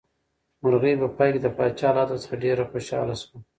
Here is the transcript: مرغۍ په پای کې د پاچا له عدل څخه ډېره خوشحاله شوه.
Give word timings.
مرغۍ 0.61 0.93
په 1.01 1.07
پای 1.17 1.29
کې 1.33 1.39
د 1.43 1.47
پاچا 1.57 1.89
له 1.95 1.99
عدل 2.03 2.17
څخه 2.23 2.41
ډېره 2.43 2.63
خوشحاله 2.71 3.15
شوه. 3.21 3.37